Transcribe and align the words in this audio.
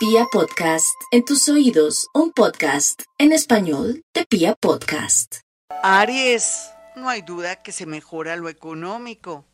Pia 0.00 0.24
Podcast, 0.32 0.98
en 1.10 1.26
tus 1.26 1.46
oídos, 1.50 2.08
un 2.14 2.32
podcast 2.32 3.02
en 3.18 3.32
español 3.32 4.02
de 4.14 4.24
Pia 4.24 4.54
Podcast. 4.54 5.40
Aries, 5.82 6.70
no 6.96 7.10
hay 7.10 7.20
duda 7.20 7.62
que 7.62 7.70
se 7.70 7.84
mejora 7.84 8.36
lo 8.36 8.48
económico. 8.48 9.44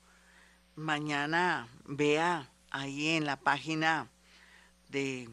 Mañana 0.77 1.69
vea 1.85 2.49
ahí 2.71 3.09
en 3.09 3.27
la 3.27 3.41
página 3.41 4.09
de 4.89 5.29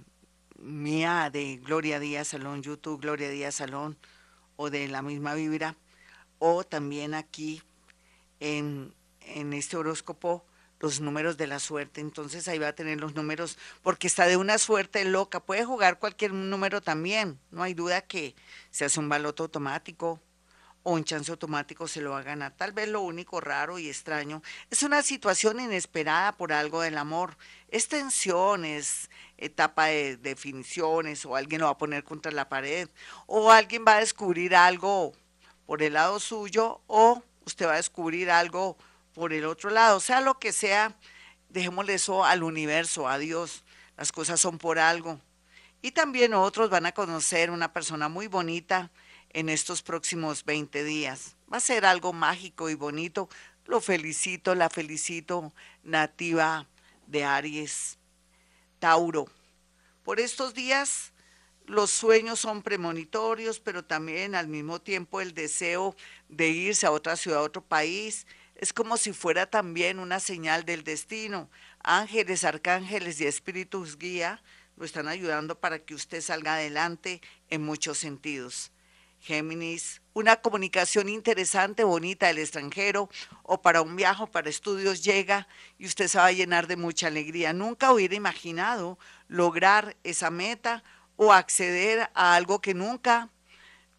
mía 0.57 1.30
de 1.32 1.57
Gloria 1.57 2.00
Díaz 2.00 2.30
Salón, 2.30 2.64
YouTube 2.64 3.00
Gloria 3.00 3.30
Díaz 3.30 3.54
Salón 3.54 4.00
o 4.55 4.71
de 4.71 4.88
la 4.88 5.04
misma 5.04 5.36
Vibra 5.36 5.77
o 6.39 6.64
también 6.64 7.14
aquí 7.14 7.61
en, 8.39 8.95
en 9.21 9.54
este 9.54 9.77
horóscopo 9.77 10.43
los 10.84 11.00
números 11.00 11.38
de 11.38 11.47
la 11.47 11.59
suerte. 11.59 12.02
Entonces 12.02 12.47
ahí 12.50 12.59
va 12.59 12.68
a 12.68 12.75
tener 12.75 13.00
los 13.00 13.15
números, 13.15 13.57
porque 13.82 14.05
está 14.05 14.27
de 14.27 14.36
una 14.36 14.57
suerte 14.57 15.05
loca. 15.05 15.39
Puede 15.39 15.63
jugar 15.63 15.97
cualquier 15.97 16.33
número 16.33 16.82
también. 16.82 17.39
No 17.51 17.64
hay 17.64 17.74
duda 17.74 18.01
que 18.01 18.36
se 18.69 18.83
hace 18.83 19.00
un 19.00 19.07
baloto 19.07 19.43
automático 19.43 20.19
o 20.83 20.91
un 20.91 21.05
chance 21.05 21.32
automático 21.32 21.88
se 21.88 22.01
lo 22.01 22.11
va 22.11 22.19
a 22.19 22.24
ganar. 22.24 22.51
Tal 22.57 22.74
vez 22.74 22.89
lo 22.89 23.00
único 23.00 23.39
raro 23.39 23.79
y 23.79 23.88
extraño 23.88 24.43
es 24.69 24.83
una 24.83 25.01
situación 25.01 25.61
inesperada 25.61 26.33
por 26.33 26.51
algo 26.51 26.82
del 26.82 26.97
amor. 26.97 27.38
Es 27.69 27.88
tensión, 27.88 28.65
etapa 29.38 29.86
de 29.86 30.18
definiciones 30.18 31.25
o 31.25 31.38
alguien 31.38 31.61
lo 31.61 31.68
va 31.68 31.71
a 31.71 31.77
poner 31.77 32.03
contra 32.03 32.33
la 32.33 32.50
pared 32.50 32.89
o 33.25 33.52
alguien 33.52 33.86
va 33.88 33.95
a 33.95 34.00
descubrir 34.02 34.53
algo 34.53 35.13
por 35.66 35.81
el 35.81 35.94
lado 35.94 36.19
suyo 36.19 36.81
o 36.88 37.23
usted 37.45 37.67
va 37.67 37.73
a 37.73 37.77
descubrir 37.77 38.30
algo 38.30 38.77
por 39.14 39.34
el 39.34 39.45
otro 39.45 39.70
lado, 39.70 40.00
sea 40.00 40.22
lo 40.22 40.40
que 40.40 40.52
sea, 40.52 40.95
dejémosle 41.50 41.95
eso 41.95 42.26
al 42.26 42.44
universo, 42.44 43.08
a 43.08 43.17
Dios, 43.17 43.64
las 43.98 44.12
cosas 44.12 44.39
son 44.39 44.58
por 44.58 44.80
algo. 44.80 45.20
Y 45.81 45.92
también 45.92 46.34
otros 46.34 46.70
van 46.70 46.86
a 46.86 46.94
conocer 46.94 47.52
una 47.52 47.73
persona 47.73 48.09
muy 48.09 48.28
bonita 48.28 48.89
en 49.30 49.50
estos 49.50 49.81
próximos 49.81 50.45
20 50.45 50.83
días. 50.83 51.36
Va 51.52 51.58
a 51.58 51.61
ser 51.61 51.86
algo 51.86 52.14
mágico 52.14 52.70
y 52.70 52.75
bonito. 52.75 53.30
Lo 53.66 53.81
felicito, 53.81 54.55
la 54.55 54.70
felicito, 54.70 55.53
nativa 55.83 56.67
de 57.08 57.23
Aries, 57.23 57.98
Tauro. 58.80 59.25
Por 60.03 60.20
estos 60.20 60.53
días 60.53 61.14
los 61.66 61.92
sueños 61.92 62.39
son 62.39 62.61
premonitorios, 62.61 63.59
pero 63.59 63.86
también 63.86 64.36
al 64.36 64.48
mismo 64.48 64.81
tiempo 64.81 65.22
el 65.22 65.33
deseo 65.33 65.95
de 66.27 66.50
irse 66.50 66.86
a 66.86 66.92
otra 66.92 67.16
ciudad, 67.16 67.39
a 67.39 67.44
otro 67.44 67.64
país, 67.64 68.27
es 68.64 68.72
como 68.72 68.95
si 68.95 69.11
fuera 69.11 69.45
también 69.45 70.00
una 70.00 70.22
señal 70.22 70.64
del 70.64 70.86
destino. 70.86 71.50
Ángeles, 71.83 72.45
arcángeles 72.45 73.20
y 73.20 73.25
espíritus 73.25 73.97
guía 73.97 74.42
lo 74.78 74.86
están 74.86 75.09
ayudando 75.09 75.59
para 75.59 75.80
que 75.80 75.94
usted 75.94 76.22
salga 76.22 76.55
adelante 76.55 77.22
en 77.50 77.61
muchos 77.61 77.97
sentidos. 77.97 78.72
Géminis, 79.20 80.02
una 80.14 80.38
comunicación 80.38 81.09
interesante, 81.09 81.83
bonita 81.83 82.28
del 82.28 82.39
extranjero 82.39 83.09
o 83.44 83.61
para 83.61 83.81
un 83.81 83.97
viaje, 83.97 84.28
para 84.28 84.50
estudios 84.50 85.03
llega 85.03 85.50
y 85.77 85.86
usted 85.86 86.08
se 86.08 86.17
va 86.17 86.27
a 86.27 86.31
llenar 86.31 86.67
de 86.67 86.77
mucha 86.77 87.08
alegría. 87.08 87.52
Nunca 87.52 87.92
hubiera 87.92 88.16
imaginado 88.16 88.98
lograr 89.27 89.98
esa 90.05 90.30
meta 90.30 90.86
o 91.17 91.33
acceder 91.33 92.09
a 92.14 92.36
algo 92.36 92.61
que 92.61 92.73
nunca 92.73 93.30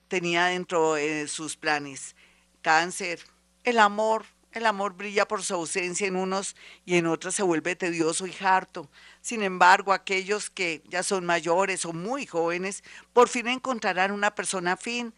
tenía 0.09 0.47
dentro 0.47 0.95
de 0.95 1.29
sus 1.29 1.55
planes. 1.59 2.17
Cáncer, 2.63 3.21
el 3.63 3.79
amor, 3.79 4.25
el 4.55 4.67
amor 4.67 4.95
brilla 4.95 5.27
por 5.27 5.43
su 5.43 5.55
ausencia 5.55 6.07
en 6.07 6.17
unos 6.17 6.57
y 6.87 6.97
en 6.97 7.07
otros 7.07 7.35
se 7.35 7.43
vuelve 7.43 7.75
tedioso 7.75 8.27
y 8.27 8.35
harto. 8.41 8.89
Sin 9.21 9.43
embargo, 9.43 9.93
aquellos 9.93 10.49
que 10.49 10.83
ya 10.89 11.03
son 11.03 11.27
mayores 11.27 11.85
o 11.85 11.93
muy 11.93 12.25
jóvenes, 12.25 12.85
por 13.13 13.29
fin 13.29 13.49
encontrarán 13.49 14.13
una 14.13 14.35
persona 14.35 14.73
afín 14.73 15.13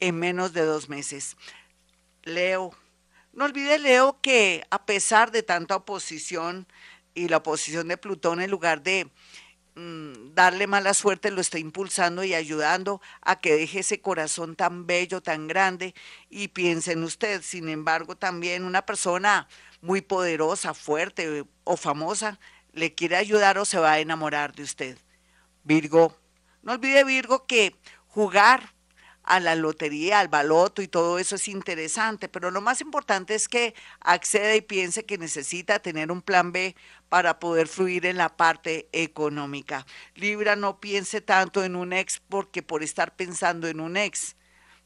en 0.00 0.18
menos 0.18 0.52
de 0.52 0.62
dos 0.62 0.88
meses. 0.88 1.36
Leo. 2.24 2.72
No 3.32 3.44
olvide, 3.44 3.78
Leo, 3.78 4.20
que 4.20 4.64
a 4.70 4.84
pesar 4.84 5.30
de 5.30 5.44
tanta 5.44 5.76
oposición 5.76 6.66
y 7.14 7.28
la 7.28 7.38
oposición 7.38 7.86
de 7.86 7.96
Plutón, 7.96 8.40
en 8.40 8.50
lugar 8.50 8.82
de 8.82 9.08
Mm, 9.76 10.34
darle 10.34 10.66
mala 10.66 10.94
suerte 10.94 11.30
lo 11.30 11.40
está 11.40 11.58
impulsando 11.58 12.24
y 12.24 12.34
ayudando 12.34 13.00
a 13.22 13.40
que 13.40 13.54
deje 13.54 13.80
ese 13.80 14.00
corazón 14.00 14.56
tan 14.56 14.86
bello, 14.86 15.20
tan 15.22 15.46
grande 15.46 15.94
y 16.28 16.48
piense 16.48 16.92
en 16.92 17.04
usted. 17.04 17.42
Sin 17.42 17.68
embargo, 17.68 18.16
también 18.16 18.64
una 18.64 18.82
persona 18.82 19.48
muy 19.80 20.00
poderosa, 20.00 20.74
fuerte 20.74 21.44
o 21.64 21.76
famosa 21.76 22.38
le 22.72 22.94
quiere 22.94 23.16
ayudar 23.16 23.58
o 23.58 23.64
se 23.64 23.78
va 23.78 23.92
a 23.92 24.00
enamorar 24.00 24.54
de 24.54 24.62
usted. 24.62 24.98
Virgo, 25.64 26.16
no 26.62 26.72
olvide 26.72 27.04
Virgo 27.04 27.46
que 27.46 27.76
jugar 28.06 28.74
a 29.30 29.38
la 29.38 29.54
lotería, 29.54 30.18
al 30.18 30.26
baloto 30.26 30.82
y 30.82 30.88
todo 30.88 31.20
eso 31.20 31.36
es 31.36 31.46
interesante, 31.46 32.28
pero 32.28 32.50
lo 32.50 32.60
más 32.60 32.80
importante 32.80 33.36
es 33.36 33.46
que 33.48 33.76
acceda 34.00 34.56
y 34.56 34.60
piense 34.60 35.04
que 35.04 35.18
necesita 35.18 35.78
tener 35.78 36.10
un 36.10 36.20
plan 36.20 36.50
B 36.50 36.74
para 37.08 37.38
poder 37.38 37.68
fluir 37.68 38.06
en 38.06 38.16
la 38.16 38.36
parte 38.36 38.88
económica. 38.90 39.86
Libra, 40.16 40.56
no 40.56 40.80
piense 40.80 41.20
tanto 41.20 41.62
en 41.62 41.76
un 41.76 41.92
ex 41.92 42.20
porque 42.28 42.64
por 42.64 42.82
estar 42.82 43.14
pensando 43.14 43.68
en 43.68 43.78
un 43.78 43.96
ex 43.96 44.34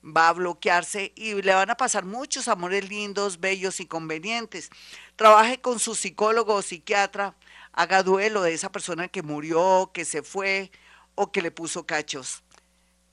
va 0.05 0.29
a 0.29 0.35
bloquearse 0.35 1.15
y 1.17 1.41
le 1.41 1.55
van 1.55 1.71
a 1.71 1.79
pasar 1.79 2.05
muchos 2.05 2.47
amores 2.47 2.87
lindos, 2.87 3.41
bellos 3.41 3.81
y 3.81 3.87
convenientes. 3.87 4.69
Trabaje 5.17 5.63
con 5.63 5.79
su 5.79 5.95
psicólogo 5.95 6.53
o 6.53 6.61
psiquiatra, 6.61 7.35
haga 7.73 8.03
duelo 8.03 8.43
de 8.43 8.53
esa 8.53 8.71
persona 8.71 9.09
que 9.09 9.23
murió, 9.23 9.91
que 9.95 10.05
se 10.05 10.23
fue 10.23 10.71
o 11.15 11.33
que 11.33 11.41
le 11.41 11.51
puso 11.51 11.87
cachos. 11.87 12.43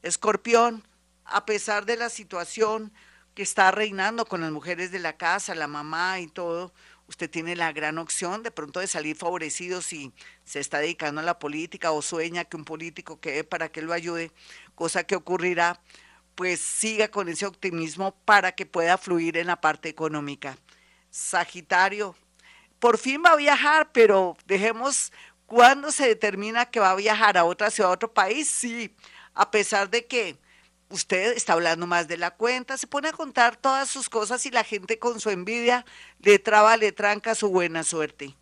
Escorpión, 0.03 0.83
a 1.25 1.45
pesar 1.45 1.85
de 1.85 1.97
la 1.97 2.09
situación 2.09 2.91
que 3.33 3.43
está 3.43 3.71
reinando 3.71 4.25
con 4.25 4.41
las 4.41 4.51
mujeres 4.51 4.91
de 4.91 4.99
la 4.99 5.17
casa, 5.17 5.55
la 5.55 5.67
mamá 5.67 6.19
y 6.19 6.27
todo, 6.27 6.73
usted 7.07 7.29
tiene 7.29 7.55
la 7.55 7.71
gran 7.71 7.97
opción 7.97 8.43
de 8.43 8.51
pronto 8.51 8.79
de 8.79 8.87
salir 8.87 9.15
favorecido 9.15 9.81
si 9.81 10.13
se 10.43 10.59
está 10.59 10.79
dedicando 10.79 11.21
a 11.21 11.23
la 11.23 11.39
política 11.39 11.91
o 11.91 12.01
sueña 12.01 12.45
que 12.45 12.57
un 12.57 12.65
político 12.65 13.19
quede 13.19 13.43
para 13.43 13.69
que 13.69 13.81
lo 13.81 13.93
ayude, 13.93 14.31
cosa 14.75 15.03
que 15.03 15.15
ocurrirá, 15.15 15.79
pues 16.35 16.59
siga 16.59 17.09
con 17.09 17.29
ese 17.29 17.45
optimismo 17.45 18.15
para 18.25 18.53
que 18.53 18.65
pueda 18.65 18.97
fluir 18.97 19.37
en 19.37 19.47
la 19.47 19.61
parte 19.61 19.89
económica. 19.89 20.57
Sagitario, 21.09 22.15
por 22.79 22.97
fin 22.97 23.21
va 23.23 23.31
a 23.31 23.35
viajar, 23.35 23.91
pero 23.91 24.37
dejemos 24.45 25.11
cuándo 25.45 25.91
se 25.91 26.07
determina 26.07 26.65
que 26.65 26.79
va 26.79 26.91
a 26.91 26.95
viajar 26.95 27.37
a 27.37 27.43
otra 27.43 27.69
ciudad, 27.69 27.91
a 27.91 27.93
otro 27.93 28.13
país, 28.13 28.49
sí, 28.49 28.95
a 29.33 29.51
pesar 29.51 29.89
de 29.89 30.05
que 30.07 30.37
usted 30.91 31.35
está 31.35 31.53
hablando 31.53 31.87
más 31.87 32.07
de 32.07 32.17
la 32.17 32.31
cuenta, 32.31 32.77
se 32.77 32.87
pone 32.87 33.09
a 33.09 33.13
contar 33.13 33.55
todas 33.55 33.89
sus 33.89 34.09
cosas 34.09 34.45
y 34.45 34.51
la 34.51 34.63
gente 34.63 34.99
con 34.99 35.19
su 35.19 35.29
envidia 35.29 35.85
le 36.19 36.39
traba, 36.39 36.77
le 36.77 36.91
tranca 36.91 37.35
su 37.35 37.49
buena 37.49 37.83
suerte. 37.83 38.35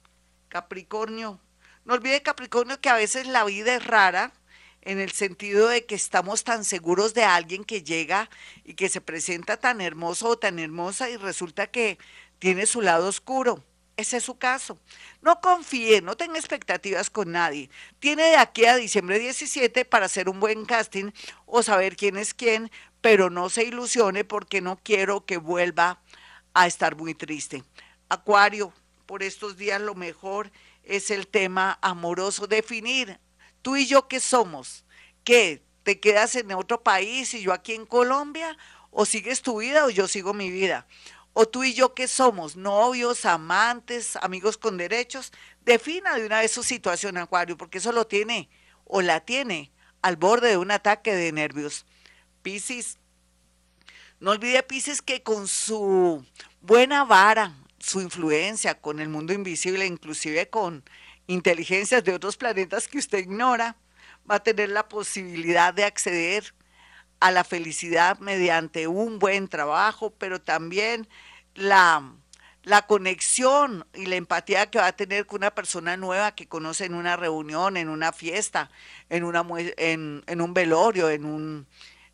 Capricornio, 0.49 1.39
no 1.85 1.93
olvide 1.93 2.21
Capricornio 2.21 2.81
que 2.81 2.89
a 2.89 2.95
veces 2.95 3.27
la 3.27 3.43
vida 3.45 3.75
es 3.75 3.85
rara 3.85 4.33
en 4.81 4.99
el 4.99 5.11
sentido 5.11 5.67
de 5.67 5.85
que 5.85 5.95
estamos 5.95 6.43
tan 6.43 6.63
seguros 6.63 7.13
de 7.13 7.23
alguien 7.23 7.63
que 7.63 7.83
llega 7.83 8.29
y 8.63 8.73
que 8.73 8.89
se 8.89 9.01
presenta 9.01 9.57
tan 9.57 9.81
hermoso 9.81 10.29
o 10.29 10.37
tan 10.37 10.59
hermosa 10.59 11.09
y 11.09 11.17
resulta 11.17 11.67
que 11.67 11.97
tiene 12.39 12.65
su 12.65 12.81
lado 12.81 13.07
oscuro. 13.07 13.63
Ese 13.99 14.15
es 14.15 14.23
su 14.23 14.37
caso. 14.37 14.77
No 15.21 15.41
confíe, 15.41 16.01
no 16.01 16.15
tenga 16.15 16.39
expectativas 16.39 17.09
con 17.09 17.33
nadie. 17.33 17.69
Tiene 17.99 18.23
de 18.23 18.37
aquí 18.37 18.63
a 18.63 18.77
diciembre 18.77 19.19
17 19.19 19.83
para 19.83 20.05
hacer 20.05 20.29
un 20.29 20.39
buen 20.39 20.63
casting 20.63 21.11
o 21.45 21.63
saber 21.63 21.97
quién 21.97 22.15
es 22.15 22.33
quién, 22.33 22.71
pero 23.01 23.29
no 23.29 23.49
se 23.49 23.65
ilusione 23.65 24.23
porque 24.23 24.61
no 24.61 24.79
quiero 24.81 25.25
que 25.25 25.35
vuelva 25.35 26.01
a 26.53 26.65
estar 26.65 26.95
muy 26.95 27.13
triste. 27.13 27.65
Acuario, 28.07 28.71
por 29.05 29.21
estos 29.21 29.57
días 29.57 29.81
lo 29.81 29.95
mejor 29.95 30.49
es 30.83 31.11
el 31.11 31.27
tema 31.27 31.77
amoroso, 31.81 32.47
definir 32.47 33.19
tú 33.61 33.75
y 33.75 33.85
yo 33.85 34.07
qué 34.07 34.21
somos, 34.21 34.85
qué, 35.25 35.61
te 35.83 35.99
quedas 35.99 36.37
en 36.37 36.53
otro 36.53 36.83
país 36.83 37.33
y 37.33 37.41
yo 37.41 37.51
aquí 37.51 37.73
en 37.73 37.85
Colombia, 37.85 38.57
o 38.91 39.05
sigues 39.05 39.41
tu 39.41 39.59
vida 39.59 39.85
o 39.85 39.89
yo 39.89 40.07
sigo 40.07 40.33
mi 40.33 40.49
vida 40.49 40.87
o 41.33 41.47
tú 41.47 41.63
y 41.63 41.73
yo 41.73 41.93
que 41.93 42.07
somos 42.07 42.55
novios, 42.55 43.25
amantes, 43.25 44.15
amigos 44.17 44.57
con 44.57 44.77
derechos, 44.77 45.31
defina 45.63 46.15
de 46.15 46.25
una 46.25 46.39
vez 46.39 46.51
su 46.51 46.63
situación, 46.63 47.17
Acuario, 47.17 47.57
porque 47.57 47.77
eso 47.77 47.91
lo 47.91 48.07
tiene 48.07 48.49
o 48.85 49.01
la 49.01 49.21
tiene 49.21 49.71
al 50.01 50.15
borde 50.15 50.49
de 50.49 50.57
un 50.57 50.71
ataque 50.71 51.15
de 51.15 51.31
nervios. 51.31 51.85
Piscis, 52.41 52.97
no 54.19 54.31
olvide 54.31 54.63
Piscis 54.63 55.01
que 55.01 55.23
con 55.23 55.47
su 55.47 56.25
buena 56.61 57.05
vara, 57.05 57.55
su 57.79 58.01
influencia 58.01 58.79
con 58.79 58.99
el 58.99 59.09
mundo 59.09 59.33
invisible, 59.33 59.85
inclusive 59.85 60.49
con 60.49 60.83
inteligencias 61.27 62.03
de 62.03 62.13
otros 62.13 62.37
planetas 62.37 62.87
que 62.87 62.97
usted 62.97 63.19
ignora, 63.19 63.77
va 64.29 64.35
a 64.35 64.43
tener 64.43 64.69
la 64.69 64.87
posibilidad 64.87 65.73
de 65.73 65.85
acceder 65.85 66.53
a 67.19 67.31
la 67.31 67.43
felicidad 67.43 68.19
mediante 68.19 68.87
un 68.87 69.19
buen 69.19 69.47
trabajo, 69.47 70.13
pero 70.17 70.39
también 70.41 71.07
la, 71.55 72.13
la 72.63 72.85
conexión 72.87 73.85
y 73.93 74.05
la 74.05 74.15
empatía 74.15 74.69
que 74.69 74.79
va 74.79 74.87
a 74.87 74.95
tener 74.95 75.25
con 75.25 75.39
una 75.39 75.51
persona 75.51 75.97
nueva 75.97 76.33
que 76.33 76.47
conoce 76.47 76.85
en 76.85 76.93
una 76.93 77.17
reunión, 77.17 77.77
en 77.77 77.89
una 77.89 78.11
fiesta, 78.13 78.69
en, 79.09 79.23
una, 79.23 79.45
en, 79.77 80.23
en 80.27 80.41
un 80.41 80.53
velorio, 80.53 81.09
en, 81.09 81.25
un, 81.25 81.67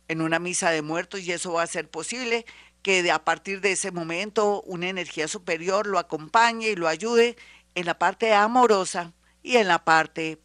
en 0.08 0.20
una 0.20 0.38
misa 0.38 0.70
de 0.70 0.82
muertos, 0.82 1.20
y 1.20 1.32
eso 1.32 1.52
va 1.52 1.62
a 1.62 1.66
ser 1.66 1.88
posible 1.88 2.46
que 2.82 3.02
de, 3.02 3.10
a 3.10 3.24
partir 3.24 3.60
de 3.60 3.72
ese 3.72 3.90
momento 3.90 4.62
una 4.62 4.88
energía 4.88 5.28
superior 5.28 5.86
lo 5.86 5.98
acompañe 5.98 6.68
y 6.68 6.76
lo 6.76 6.88
ayude 6.88 7.36
en 7.74 7.86
la 7.86 7.98
parte 7.98 8.32
amorosa 8.32 9.12
y 9.42 9.56
en 9.56 9.68
la 9.68 9.84
parte 9.84 10.40